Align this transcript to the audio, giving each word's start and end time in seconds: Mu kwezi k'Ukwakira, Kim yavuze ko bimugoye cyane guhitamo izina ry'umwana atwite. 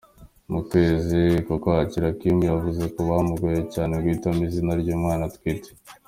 Mu 0.51 0.59
kwezi 0.67 1.19
k'Ukwakira, 1.45 2.07
Kim 2.19 2.37
yavuze 2.49 2.83
ko 2.93 2.99
bimugoye 3.07 3.59
cyane 3.73 3.93
guhitamo 4.03 4.39
izina 4.47 4.71
ry'umwana 4.81 5.23
atwite. 5.29 5.69